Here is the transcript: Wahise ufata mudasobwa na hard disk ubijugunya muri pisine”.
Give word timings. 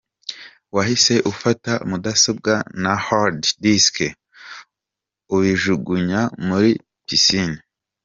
Wahise 0.75 1.15
ufata 1.31 1.71
mudasobwa 1.89 2.53
na 2.83 2.93
hard 3.05 3.39
disk 3.63 3.95
ubijugunya 5.35 6.21
muri 6.47 6.71
pisine”. 7.05 7.59